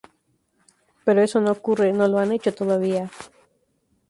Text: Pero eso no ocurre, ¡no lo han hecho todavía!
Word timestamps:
Pero 1.05 1.21
eso 1.21 1.39
no 1.41 1.51
ocurre, 1.51 1.93
¡no 1.93 2.07
lo 2.07 2.17
han 2.17 2.31
hecho 2.31 2.55
todavía! 2.55 3.11